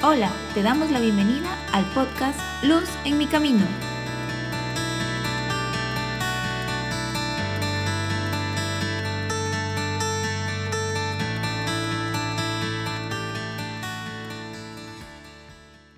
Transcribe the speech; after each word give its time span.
Hola, 0.00 0.32
te 0.54 0.62
damos 0.62 0.92
la 0.92 1.00
bienvenida 1.00 1.58
al 1.72 1.84
podcast 1.92 2.38
Luz 2.62 2.88
en 3.04 3.18
mi 3.18 3.26
camino. 3.26 3.66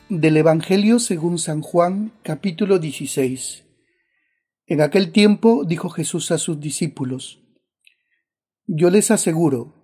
Del 0.09 0.39
Evangelio 0.39 0.99
según 0.99 1.39
San 1.39 1.61
Juan, 1.61 2.13
capítulo 2.23 2.79
16. 2.79 3.67
En 4.67 4.81
aquel 4.81 5.13
tiempo 5.13 5.67
dijo 5.67 5.91
Jesús 5.91 6.31
a 6.31 6.39
sus 6.39 6.59
discípulos, 6.59 7.43
Yo 8.67 8.89
les 8.89 9.11
aseguro, 9.11 9.75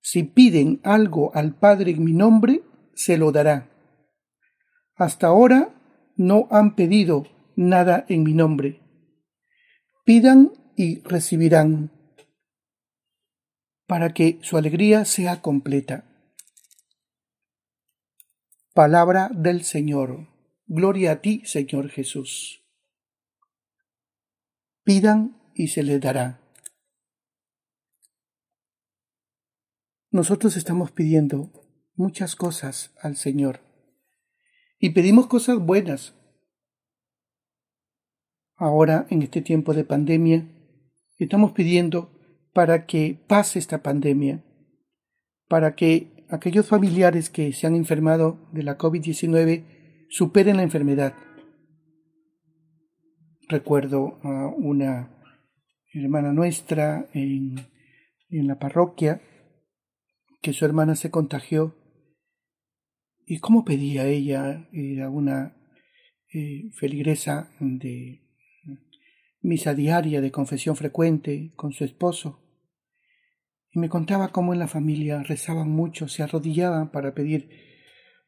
si 0.00 0.24
piden 0.24 0.80
algo 0.82 1.30
al 1.36 1.54
Padre 1.54 1.92
en 1.92 2.02
mi 2.02 2.14
nombre, 2.14 2.64
se 2.96 3.16
lo 3.18 3.32
dará. 3.32 3.70
Hasta 4.96 5.28
ahora 5.28 5.74
no 6.16 6.46
han 6.50 6.76
pedido 6.76 7.26
nada 7.56 8.04
en 8.08 8.22
mi 8.22 8.34
nombre. 8.34 8.80
Pidan 10.04 10.52
y 10.76 11.00
recibirán, 11.00 11.90
para 13.86 14.12
que 14.12 14.38
su 14.42 14.56
alegría 14.56 15.04
sea 15.04 15.40
completa. 15.40 16.04
Palabra 18.72 19.30
del 19.32 19.64
Señor. 19.64 20.28
Gloria 20.66 21.12
a 21.12 21.20
ti, 21.20 21.42
Señor 21.44 21.90
Jesús. 21.90 22.64
Pidan 24.82 25.40
y 25.54 25.68
se 25.68 25.82
les 25.82 26.00
dará. 26.00 26.40
Nosotros 30.10 30.56
estamos 30.56 30.92
pidiendo 30.92 31.63
muchas 31.96 32.36
cosas 32.36 32.94
al 33.00 33.16
Señor. 33.16 33.60
Y 34.78 34.90
pedimos 34.90 35.26
cosas 35.26 35.58
buenas. 35.58 36.14
Ahora, 38.56 39.06
en 39.10 39.22
este 39.22 39.42
tiempo 39.42 39.74
de 39.74 39.84
pandemia, 39.84 40.46
estamos 41.18 41.52
pidiendo 41.52 42.10
para 42.52 42.86
que 42.86 43.18
pase 43.26 43.58
esta 43.58 43.82
pandemia, 43.82 44.44
para 45.48 45.74
que 45.74 46.24
aquellos 46.30 46.66
familiares 46.66 47.30
que 47.30 47.52
se 47.52 47.66
han 47.66 47.74
enfermado 47.74 48.48
de 48.52 48.62
la 48.62 48.78
COVID-19 48.78 49.64
superen 50.08 50.56
la 50.56 50.62
enfermedad. 50.62 51.14
Recuerdo 53.48 54.18
a 54.22 54.48
una 54.56 55.10
hermana 55.92 56.32
nuestra 56.32 57.08
en, 57.12 57.56
en 58.30 58.46
la 58.46 58.58
parroquia 58.58 59.20
que 60.40 60.52
su 60.52 60.64
hermana 60.64 60.96
se 60.96 61.10
contagió 61.10 61.74
¿Y 63.26 63.38
cómo 63.38 63.64
pedía 63.64 64.06
ella? 64.06 64.68
Era 64.72 65.08
una 65.08 65.56
eh, 66.32 66.70
feligresa 66.72 67.50
de 67.58 68.22
misa 69.40 69.74
diaria, 69.74 70.20
de 70.20 70.30
confesión 70.30 70.76
frecuente 70.76 71.52
con 71.56 71.72
su 71.72 71.84
esposo. 71.84 72.40
Y 73.70 73.78
me 73.78 73.88
contaba 73.88 74.28
cómo 74.28 74.52
en 74.52 74.58
la 74.58 74.68
familia 74.68 75.22
rezaban 75.22 75.70
mucho, 75.70 76.06
se 76.08 76.22
arrodillaban 76.22 76.90
para 76.90 77.14
pedir 77.14 77.48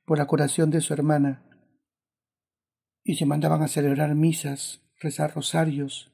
por 0.05 0.19
la 0.19 0.27
curación 0.27 0.71
de 0.71 0.81
su 0.81 0.95
hermana. 0.95 1.45
Y 3.05 3.17
se 3.17 3.27
mandaban 3.27 3.63
a 3.63 3.69
celebrar 3.69 4.15
misas, 4.15 4.83
rezar 4.99 5.35
rosarios. 5.35 6.13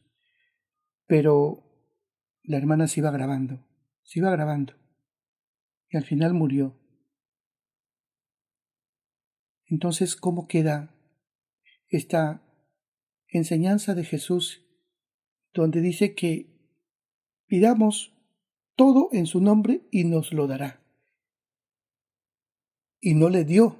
Pero 1.06 1.64
la 2.42 2.56
hermana 2.56 2.88
se 2.88 3.00
iba 3.00 3.10
grabando, 3.10 3.64
se 4.02 4.18
iba 4.18 4.30
grabando. 4.30 4.74
Y 5.88 5.96
al 5.96 6.04
final 6.04 6.34
murió. 6.34 6.81
Entonces, 9.72 10.16
¿cómo 10.16 10.48
queda 10.48 10.94
esta 11.88 12.42
enseñanza 13.26 13.94
de 13.94 14.04
Jesús 14.04 14.66
donde 15.54 15.80
dice 15.80 16.14
que 16.14 16.76
pidamos 17.46 18.12
todo 18.76 19.08
en 19.12 19.24
su 19.24 19.40
nombre 19.40 19.88
y 19.90 20.04
nos 20.04 20.34
lo 20.34 20.46
dará? 20.46 20.82
Y 23.00 23.14
no 23.14 23.30
le 23.30 23.46
dio 23.46 23.78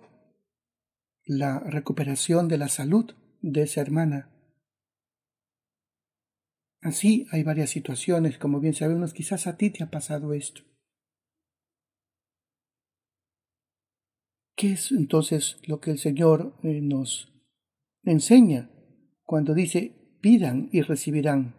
la 1.26 1.60
recuperación 1.60 2.48
de 2.48 2.56
la 2.56 2.68
salud 2.68 3.14
de 3.42 3.64
esa 3.64 3.82
hermana. 3.82 4.30
Así 6.80 7.26
hay 7.32 7.42
varias 7.42 7.68
situaciones, 7.68 8.38
como 8.38 8.60
bien 8.60 8.72
sabemos, 8.72 9.12
quizás 9.12 9.46
a 9.46 9.58
ti 9.58 9.68
te 9.68 9.84
ha 9.84 9.90
pasado 9.90 10.32
esto. 10.32 10.62
¿Qué 14.62 14.74
es 14.74 14.92
entonces 14.92 15.58
lo 15.66 15.80
que 15.80 15.90
el 15.90 15.98
Señor 15.98 16.54
eh, 16.62 16.80
nos 16.80 17.32
enseña 18.04 18.70
cuando 19.24 19.54
dice 19.54 20.16
pidan 20.20 20.68
y 20.70 20.82
recibirán? 20.82 21.56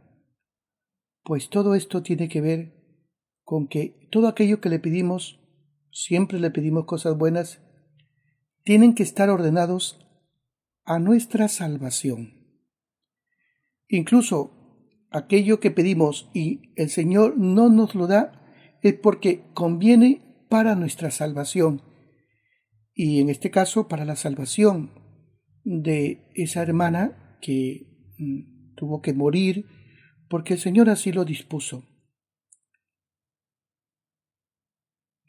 Pues 1.21 1.49
todo 1.49 1.75
esto 1.75 2.01
tiene 2.01 2.29
que 2.29 2.39
ver 2.39 2.71
con 3.43 3.67
que 3.67 4.07
todo 4.09 4.29
aquello 4.29 4.61
que 4.61 4.69
le 4.69 4.79
pedimos, 4.79 5.41
siempre 5.91 6.39
le 6.39 6.49
pedimos 6.49 6.85
cosas 6.85 7.17
buenas, 7.17 7.59
tienen 8.63 8.95
que 8.95 9.03
estar 9.03 9.29
ordenados 9.29 9.99
a 10.85 10.97
nuestra 10.97 11.49
salvación. 11.49 12.31
Incluso 13.89 14.87
aquello 15.11 15.59
que 15.59 15.71
pedimos 15.71 16.29
y 16.33 16.71
el 16.77 16.89
Señor 16.89 17.37
no 17.37 17.67
nos 17.67 17.95
lo 17.95 18.07
da 18.07 18.79
es 18.81 18.93
porque 18.93 19.43
conviene 19.53 20.45
para 20.47 20.75
nuestra 20.75 21.11
salvación 21.11 21.81
y 22.93 23.19
en 23.21 23.29
este 23.29 23.49
caso 23.49 23.87
para 23.87 24.05
la 24.05 24.15
salvación 24.15 24.91
de 25.63 26.29
esa 26.35 26.61
hermana 26.61 27.37
que 27.41 28.15
mm, 28.17 28.75
tuvo 28.75 29.01
que 29.01 29.13
morir 29.13 29.65
porque 30.29 30.53
el 30.53 30.59
Señor 30.59 30.89
así 30.89 31.11
lo 31.11 31.25
dispuso. 31.25 31.87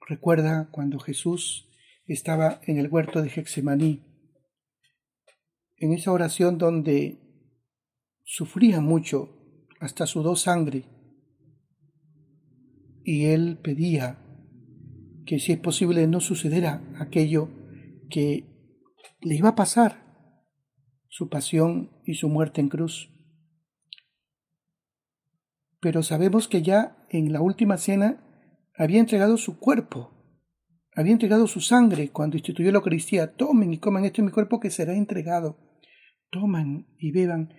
Recuerda 0.06 0.68
cuando 0.70 0.98
Jesús 0.98 1.70
estaba 2.06 2.60
en 2.66 2.78
el 2.78 2.88
huerto 2.88 3.22
de 3.22 3.28
Hexemaní, 3.28 4.02
en 5.76 5.92
esa 5.92 6.12
oración 6.12 6.58
donde 6.58 7.20
sufría 8.22 8.80
mucho, 8.80 9.30
hasta 9.80 10.06
sudó 10.06 10.36
sangre, 10.36 10.84
y 13.02 13.26
él 13.26 13.58
pedía 13.62 14.23
que 15.26 15.38
si 15.38 15.52
es 15.52 15.58
posible 15.58 16.06
no 16.06 16.20
sucediera 16.20 16.82
aquello 16.98 17.48
que 18.10 18.44
le 19.20 19.34
iba 19.34 19.50
a 19.50 19.54
pasar, 19.54 20.04
su 21.08 21.28
pasión 21.28 21.90
y 22.04 22.14
su 22.14 22.28
muerte 22.28 22.60
en 22.60 22.68
cruz. 22.68 23.10
Pero 25.80 26.02
sabemos 26.02 26.48
que 26.48 26.62
ya 26.62 27.06
en 27.10 27.32
la 27.32 27.40
última 27.40 27.76
cena 27.76 28.20
había 28.76 29.00
entregado 29.00 29.36
su 29.36 29.58
cuerpo, 29.58 30.14
había 30.96 31.12
entregado 31.12 31.46
su 31.46 31.60
sangre 31.60 32.10
cuando 32.10 32.36
instituyó 32.36 32.70
la 32.70 32.78
Eucaristía. 32.78 33.34
Tomen 33.34 33.72
y 33.72 33.78
coman 33.78 34.04
esto 34.04 34.20
en 34.20 34.26
mi 34.26 34.32
cuerpo 34.32 34.60
que 34.60 34.70
será 34.70 34.94
entregado. 34.94 35.58
Toman 36.30 36.86
y 36.98 37.10
beban 37.10 37.52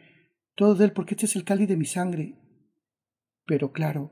todo 0.56 0.76
de 0.76 0.86
él 0.86 0.94
porque 0.94 1.16
este 1.16 1.26
es 1.26 1.36
el 1.36 1.44
cáliz 1.44 1.68
de 1.68 1.78
mi 1.78 1.86
sangre. 1.86 2.36
Pero 3.46 3.72
claro, 3.72 4.12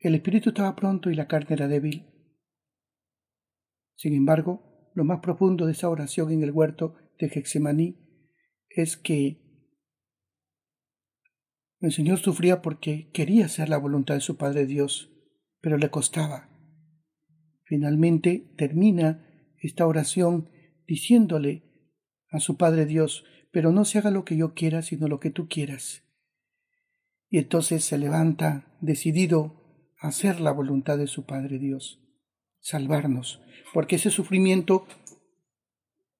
el 0.00 0.14
espíritu 0.14 0.50
estaba 0.50 0.74
pronto 0.74 1.10
y 1.10 1.14
la 1.14 1.28
carne 1.28 1.54
era 1.54 1.68
débil. 1.68 2.15
Sin 3.96 4.14
embargo, 4.14 4.90
lo 4.94 5.04
más 5.04 5.20
profundo 5.20 5.66
de 5.66 5.72
esa 5.72 5.88
oración 5.88 6.30
en 6.30 6.42
el 6.42 6.52
huerto 6.52 6.94
de 7.18 7.28
Gexemaní 7.28 7.96
es 8.68 8.96
que 8.96 9.42
el 11.80 11.92
Señor 11.92 12.18
sufría 12.18 12.62
porque 12.62 13.10
quería 13.12 13.46
hacer 13.46 13.68
la 13.68 13.78
voluntad 13.78 14.14
de 14.14 14.20
su 14.20 14.36
Padre 14.36 14.66
Dios, 14.66 15.12
pero 15.60 15.78
le 15.78 15.90
costaba. 15.90 16.50
Finalmente 17.64 18.54
termina 18.56 19.52
esta 19.58 19.86
oración 19.86 20.50
diciéndole 20.86 21.64
a 22.30 22.40
su 22.40 22.56
Padre 22.56 22.86
Dios, 22.86 23.24
pero 23.50 23.72
no 23.72 23.84
se 23.84 23.98
haga 23.98 24.10
lo 24.10 24.24
que 24.24 24.36
yo 24.36 24.54
quiera, 24.54 24.82
sino 24.82 25.08
lo 25.08 25.20
que 25.20 25.30
tú 25.30 25.48
quieras. 25.48 26.02
Y 27.28 27.38
entonces 27.38 27.84
se 27.84 27.98
levanta 27.98 28.76
decidido 28.80 29.92
a 30.00 30.08
hacer 30.08 30.40
la 30.40 30.52
voluntad 30.52 30.98
de 30.98 31.06
su 31.06 31.24
Padre 31.24 31.58
Dios 31.58 32.05
salvarnos, 32.66 33.40
porque 33.72 33.94
ese 33.94 34.10
sufrimiento 34.10 34.88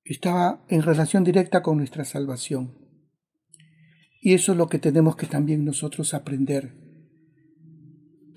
estaba 0.04 0.64
en 0.68 0.82
relación 0.82 1.24
directa 1.24 1.60
con 1.60 1.76
nuestra 1.76 2.04
salvación. 2.04 2.78
Y 4.20 4.34
eso 4.34 4.52
es 4.52 4.58
lo 4.58 4.68
que 4.68 4.78
tenemos 4.78 5.16
que 5.16 5.26
también 5.26 5.64
nosotros 5.64 6.14
aprender, 6.14 6.72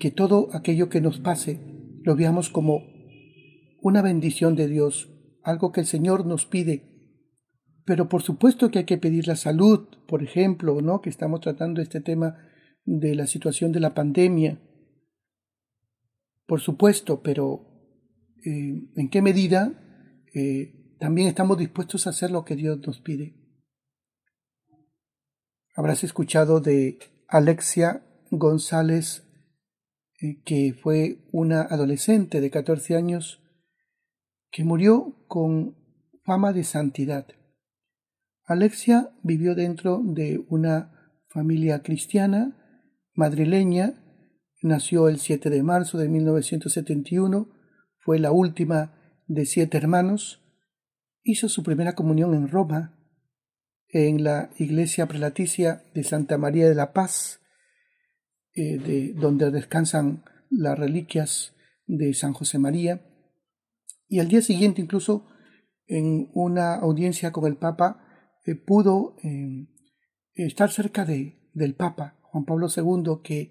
que 0.00 0.10
todo 0.10 0.48
aquello 0.54 0.88
que 0.88 1.00
nos 1.00 1.20
pase 1.20 1.60
lo 2.02 2.16
veamos 2.16 2.50
como 2.50 2.82
una 3.80 4.02
bendición 4.02 4.56
de 4.56 4.66
Dios, 4.66 5.08
algo 5.44 5.70
que 5.70 5.80
el 5.80 5.86
Señor 5.86 6.26
nos 6.26 6.46
pide. 6.46 7.14
Pero 7.84 8.08
por 8.08 8.22
supuesto 8.22 8.72
que 8.72 8.80
hay 8.80 8.86
que 8.86 8.98
pedir 8.98 9.28
la 9.28 9.36
salud, 9.36 9.86
por 10.08 10.24
ejemplo, 10.24 10.80
¿no? 10.80 11.00
Que 11.00 11.10
estamos 11.10 11.42
tratando 11.42 11.80
este 11.80 12.00
tema 12.00 12.38
de 12.84 13.14
la 13.14 13.28
situación 13.28 13.70
de 13.70 13.80
la 13.80 13.94
pandemia. 13.94 14.60
Por 16.46 16.60
supuesto, 16.60 17.22
pero 17.22 17.69
eh, 18.44 18.90
en 18.96 19.10
qué 19.10 19.22
medida 19.22 19.72
eh, 20.34 20.96
también 20.98 21.28
estamos 21.28 21.58
dispuestos 21.58 22.06
a 22.06 22.10
hacer 22.10 22.30
lo 22.30 22.44
que 22.44 22.56
Dios 22.56 22.78
nos 22.86 23.00
pide. 23.00 23.34
Habrás 25.74 26.04
escuchado 26.04 26.60
de 26.60 26.98
Alexia 27.28 28.04
González, 28.30 29.24
eh, 30.20 30.42
que 30.44 30.74
fue 30.74 31.18
una 31.32 31.62
adolescente 31.62 32.40
de 32.40 32.50
14 32.50 32.96
años 32.96 33.40
que 34.50 34.64
murió 34.64 35.24
con 35.26 35.76
fama 36.24 36.52
de 36.52 36.64
santidad. 36.64 37.26
Alexia 38.44 39.10
vivió 39.22 39.54
dentro 39.54 40.02
de 40.04 40.44
una 40.48 41.14
familia 41.28 41.82
cristiana 41.82 42.56
madrileña, 43.14 43.94
nació 44.62 45.08
el 45.08 45.18
7 45.18 45.50
de 45.50 45.62
marzo 45.62 45.98
de 45.98 46.08
1971, 46.08 47.48
fue 48.00 48.18
la 48.18 48.32
última 48.32 49.22
de 49.26 49.46
siete 49.46 49.76
hermanos, 49.76 50.42
hizo 51.22 51.48
su 51.48 51.62
primera 51.62 51.94
comunión 51.94 52.34
en 52.34 52.48
Roma, 52.48 52.96
en 53.88 54.24
la 54.24 54.50
iglesia 54.56 55.06
prelaticia 55.06 55.82
de 55.94 56.04
Santa 56.04 56.38
María 56.38 56.68
de 56.68 56.74
la 56.74 56.92
Paz, 56.92 57.40
eh, 58.54 58.78
de, 58.78 59.12
donde 59.14 59.50
descansan 59.50 60.24
las 60.48 60.78
reliquias 60.78 61.54
de 61.86 62.14
San 62.14 62.32
José 62.32 62.58
María, 62.58 63.06
y 64.08 64.18
al 64.18 64.28
día 64.28 64.42
siguiente 64.42 64.80
incluso 64.80 65.26
en 65.86 66.30
una 66.34 66.74
audiencia 66.74 67.32
con 67.32 67.46
el 67.46 67.56
Papa 67.56 68.04
eh, 68.46 68.54
pudo 68.54 69.16
eh, 69.22 69.68
estar 70.34 70.70
cerca 70.70 71.04
de, 71.04 71.50
del 71.52 71.74
Papa 71.74 72.20
Juan 72.30 72.44
Pablo 72.44 72.68
II 72.74 73.20
que 73.24 73.50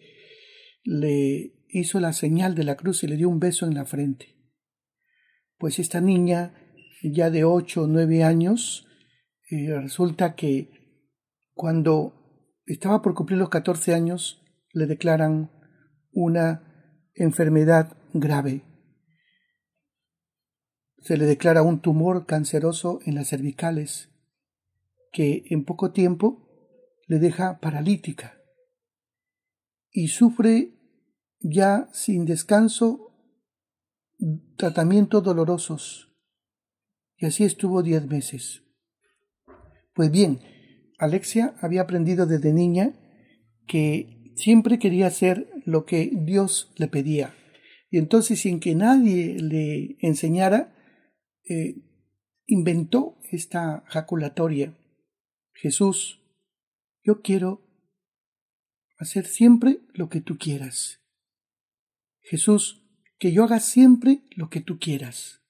le 0.83 1.65
hizo 1.69 1.99
la 1.99 2.13
señal 2.13 2.55
de 2.55 2.63
la 2.63 2.75
cruz 2.75 3.03
y 3.03 3.07
le 3.07 3.17
dio 3.17 3.29
un 3.29 3.39
beso 3.39 3.65
en 3.65 3.75
la 3.75 3.85
frente. 3.85 4.38
Pues 5.59 5.77
esta 5.77 5.99
niña, 5.99 6.53
ya 7.03 7.29
de 7.29 7.43
ocho 7.43 7.83
o 7.83 7.87
nueve 7.87 8.23
años, 8.23 8.87
eh, 9.51 9.77
resulta 9.77 10.33
que 10.33 10.71
cuando 11.53 12.13
estaba 12.65 13.01
por 13.01 13.13
cumplir 13.13 13.39
los 13.39 13.49
catorce 13.49 13.93
años, 13.93 14.41
le 14.71 14.85
declaran 14.85 15.51
una 16.13 17.09
enfermedad 17.13 17.97
grave. 18.13 18.63
Se 20.99 21.17
le 21.17 21.25
declara 21.25 21.61
un 21.61 21.81
tumor 21.81 22.25
canceroso 22.25 22.99
en 23.05 23.15
las 23.15 23.27
cervicales 23.27 24.09
que 25.11 25.43
en 25.49 25.65
poco 25.65 25.91
tiempo 25.91 26.47
le 27.07 27.19
deja 27.19 27.59
paralítica. 27.59 28.41
Y 29.91 30.07
sufre 30.07 30.79
ya 31.41 31.89
sin 31.91 32.25
descanso 32.25 33.08
tratamientos 34.55 35.23
dolorosos. 35.23 36.13
Y 37.17 37.25
así 37.25 37.43
estuvo 37.43 37.83
diez 37.83 38.05
meses. 38.07 38.63
Pues 39.93 40.11
bien, 40.11 40.39
Alexia 40.97 41.55
había 41.61 41.81
aprendido 41.81 42.25
desde 42.25 42.53
niña 42.53 42.93
que 43.67 44.33
siempre 44.35 44.79
quería 44.79 45.07
hacer 45.07 45.49
lo 45.65 45.85
que 45.85 46.11
Dios 46.13 46.71
le 46.77 46.87
pedía. 46.87 47.35
Y 47.89 47.97
entonces, 47.97 48.41
sin 48.41 48.59
que 48.59 48.75
nadie 48.75 49.37
le 49.39 49.97
enseñara, 49.99 50.75
eh, 51.47 51.75
inventó 52.45 53.19
esta 53.31 53.83
jaculatoria. 53.87 54.77
Jesús, 55.53 56.21
yo 57.03 57.21
quiero 57.21 57.67
hacer 58.97 59.25
siempre 59.25 59.79
lo 59.93 60.09
que 60.09 60.21
tú 60.21 60.37
quieras. 60.37 61.01
Jesús, 62.21 62.78
que 63.19 63.33
yo 63.33 63.43
haga 63.43 63.59
siempre 63.59 64.23
lo 64.35 64.49
que 64.49 64.61
tú 64.61 64.79
quieras. 64.79 65.41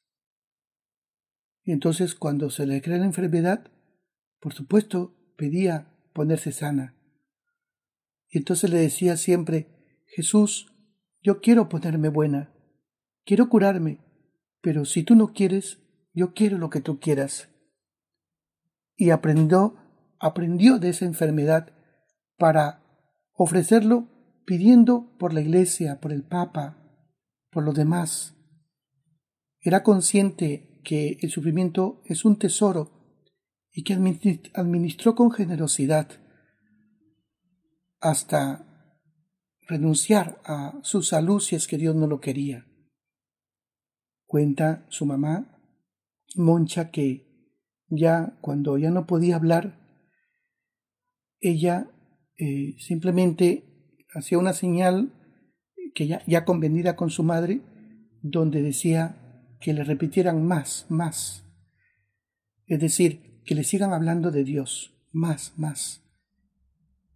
Entonces 1.63 2.15
cuando 2.15 2.49
se 2.49 2.65
le 2.65 2.81
crea 2.81 2.97
la 2.97 3.05
enfermedad, 3.05 3.71
por 4.39 4.53
supuesto, 4.53 5.15
pedía 5.37 5.93
ponerse 6.13 6.51
sana. 6.51 6.95
Y 8.29 8.39
entonces 8.39 8.69
le 8.71 8.77
decía 8.77 9.17
siempre, 9.17 10.03
Jesús, 10.07 10.73
yo 11.21 11.41
quiero 11.41 11.69
ponerme 11.69 12.09
buena, 12.09 12.51
quiero 13.23 13.49
curarme, 13.49 13.99
pero 14.61 14.85
si 14.85 15.03
tú 15.03 15.15
no 15.15 15.33
quieres, 15.33 15.79
yo 16.13 16.33
quiero 16.33 16.57
lo 16.57 16.69
que 16.69 16.81
tú 16.81 16.99
quieras. 16.99 17.49
Y 18.95 19.11
aprendió, 19.11 19.75
aprendió 20.19 20.79
de 20.79 20.89
esa 20.89 21.05
enfermedad 21.05 21.71
para 22.37 22.83
ofrecerlo 23.33 24.07
pidiendo 24.45 25.15
por 25.19 25.33
la 25.33 25.41
Iglesia, 25.41 25.99
por 25.99 26.11
el 26.11 26.23
Papa, 26.23 26.88
por 27.51 27.63
los 27.63 27.75
demás. 27.75 28.35
Era 29.61 29.83
consciente 29.83 30.81
que 30.83 31.17
el 31.21 31.29
sufrimiento 31.29 32.01
es 32.05 32.25
un 32.25 32.37
tesoro 32.37 32.91
y 33.71 33.83
que 33.83 33.93
administró 33.93 35.15
con 35.15 35.31
generosidad 35.31 36.09
hasta 37.99 38.65
renunciar 39.67 40.41
a 40.45 40.79
su 40.83 41.01
salud 41.03 41.39
si 41.39 41.55
es 41.55 41.67
que 41.67 41.77
Dios 41.77 41.95
no 41.95 42.07
lo 42.07 42.19
quería. 42.19 42.65
Cuenta 44.25 44.85
su 44.89 45.05
mamá 45.05 45.55
Moncha 46.35 46.91
que 46.91 47.55
ya 47.87 48.37
cuando 48.41 48.77
ya 48.77 48.91
no 48.91 49.07
podía 49.07 49.35
hablar, 49.35 49.79
ella 51.39 51.89
eh, 52.37 52.75
simplemente 52.79 53.97
hacía 54.13 54.37
una 54.37 54.53
señal 54.53 55.18
que 55.93 56.07
ya, 56.07 56.21
ya 56.25 56.45
convenida 56.45 56.95
con 56.95 57.09
su 57.09 57.23
madre, 57.23 57.61
donde 58.21 58.61
decía 58.61 59.17
que 59.59 59.73
le 59.73 59.83
repitieran 59.83 60.45
más, 60.45 60.85
más. 60.89 61.45
Es 62.65 62.79
decir, 62.79 63.41
que 63.45 63.55
le 63.55 63.63
sigan 63.63 63.93
hablando 63.93 64.31
de 64.31 64.43
Dios, 64.43 64.93
más, 65.11 65.53
más. 65.57 66.03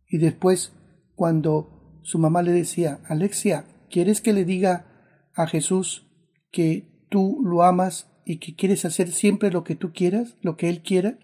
Y 0.08 0.18
después, 0.18 0.74
cuando 1.16 2.00
su 2.04 2.20
mamá 2.20 2.42
le 2.42 2.52
decía, 2.52 3.00
Alexia, 3.08 3.66
¿quieres 3.90 4.22
que 4.22 4.34
le 4.34 4.46
diga 4.46 5.30
a 5.36 5.48
Jesús 5.48 6.08
que 6.52 7.08
tú 7.10 7.40
lo 7.44 7.64
amas 7.64 8.10
y 8.26 8.38
que 8.38 8.56
quieres 8.56 8.86
hacer 8.86 9.12
siempre 9.12 9.52
lo 9.52 9.64
que 9.64 9.76
tú 9.76 9.92
quieras, 9.94 10.36
lo 10.42 10.58
que 10.58 10.70
Él 10.70 10.82
quiera? 10.82 11.20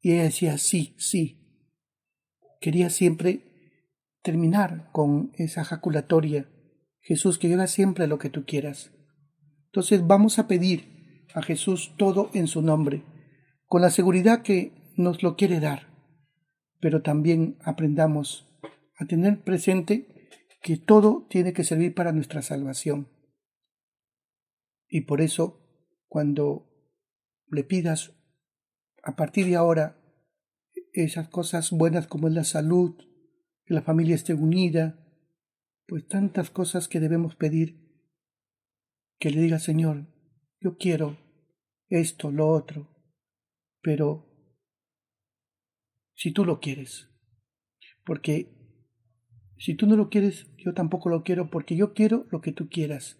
Y 0.00 0.12
ella 0.12 0.24
decía, 0.24 0.58
sí, 0.58 0.94
sí. 0.98 1.36
Quería 2.60 2.90
siempre 2.90 3.49
terminar 4.22 4.90
con 4.92 5.32
esa 5.34 5.64
jaculatoria. 5.64 6.48
Jesús, 7.00 7.38
que 7.38 7.48
yo 7.48 7.54
haga 7.56 7.66
siempre 7.66 8.06
lo 8.06 8.18
que 8.18 8.30
tú 8.30 8.44
quieras. 8.44 8.92
Entonces 9.66 10.06
vamos 10.06 10.38
a 10.38 10.46
pedir 10.46 11.26
a 11.34 11.42
Jesús 11.42 11.94
todo 11.96 12.30
en 12.34 12.46
su 12.46 12.62
nombre, 12.62 13.04
con 13.66 13.82
la 13.82 13.90
seguridad 13.90 14.42
que 14.42 14.92
nos 14.96 15.22
lo 15.22 15.36
quiere 15.36 15.60
dar, 15.60 15.86
pero 16.80 17.02
también 17.02 17.56
aprendamos 17.64 18.48
a 18.98 19.06
tener 19.06 19.42
presente 19.42 20.28
que 20.60 20.76
todo 20.76 21.26
tiene 21.30 21.52
que 21.52 21.64
servir 21.64 21.94
para 21.94 22.12
nuestra 22.12 22.42
salvación. 22.42 23.08
Y 24.88 25.02
por 25.02 25.20
eso 25.20 25.60
cuando 26.08 26.68
le 27.46 27.64
pidas 27.64 28.12
a 29.02 29.16
partir 29.16 29.46
de 29.46 29.56
ahora 29.56 29.96
esas 30.92 31.28
cosas 31.28 31.70
buenas 31.70 32.08
como 32.08 32.28
es 32.28 32.34
la 32.34 32.44
salud, 32.44 32.96
que 33.70 33.74
la 33.74 33.82
familia 33.82 34.16
esté 34.16 34.34
unida, 34.34 34.98
pues 35.86 36.08
tantas 36.08 36.50
cosas 36.50 36.88
que 36.88 36.98
debemos 36.98 37.36
pedir, 37.36 37.78
que 39.20 39.30
le 39.30 39.40
diga 39.40 39.60
Señor, 39.60 40.08
yo 40.60 40.76
quiero 40.76 41.16
esto, 41.88 42.32
lo 42.32 42.48
otro, 42.48 42.88
pero 43.80 44.26
si 46.16 46.32
tú 46.32 46.44
lo 46.44 46.58
quieres, 46.58 47.10
porque 48.04 48.50
si 49.56 49.76
tú 49.76 49.86
no 49.86 49.94
lo 49.94 50.10
quieres, 50.10 50.50
yo 50.56 50.74
tampoco 50.74 51.08
lo 51.08 51.22
quiero, 51.22 51.48
porque 51.48 51.76
yo 51.76 51.94
quiero 51.94 52.26
lo 52.32 52.40
que 52.40 52.50
tú 52.50 52.68
quieras. 52.68 53.18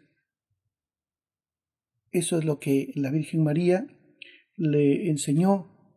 Eso 2.11 2.41
es 2.41 2.45
lo 2.45 2.59
que 2.59 2.91
la 2.97 3.13
Virgen 3.13 3.45
María 3.45 3.87
le 4.57 5.11
enseñó 5.11 5.95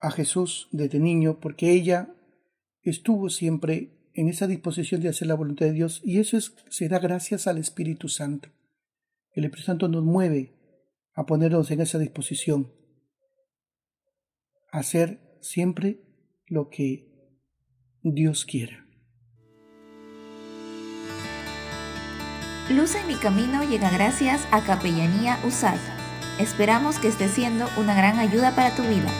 a 0.00 0.10
Jesús 0.10 0.68
desde 0.70 1.00
niño, 1.00 1.40
porque 1.40 1.70
ella 1.72 2.14
estuvo 2.82 3.30
siempre 3.30 3.90
en 4.14 4.28
esa 4.28 4.46
disposición 4.46 5.00
de 5.00 5.08
hacer 5.08 5.28
la 5.28 5.34
voluntad 5.34 5.66
de 5.66 5.72
Dios, 5.72 6.00
y 6.04 6.18
eso 6.18 6.36
es, 6.36 6.54
se 6.68 6.88
da 6.88 6.98
gracias 6.98 7.46
al 7.46 7.58
Espíritu 7.58 8.08
Santo. 8.08 8.48
El 9.32 9.44
Espíritu 9.44 9.66
Santo 9.66 9.88
nos 9.88 10.04
mueve 10.04 10.54
a 11.14 11.24
ponernos 11.24 11.70
en 11.70 11.80
esa 11.80 11.98
disposición, 11.98 12.72
a 14.70 14.80
hacer 14.80 15.38
siempre 15.40 16.00
lo 16.46 16.68
que 16.68 17.08
Dios 18.02 18.44
quiera. 18.44 18.86
Luz 22.70 22.94
en 22.94 23.06
mi 23.06 23.16
camino 23.16 23.64
llega 23.64 23.90
gracias 23.90 24.46
a 24.50 24.64
Capellanía 24.64 25.38
USAD. 25.44 25.78
Esperamos 26.38 26.98
que 26.98 27.08
esté 27.08 27.28
siendo 27.28 27.66
una 27.78 27.94
gran 27.94 28.18
ayuda 28.18 28.54
para 28.54 28.74
tu 28.74 28.82
vida. 28.82 29.10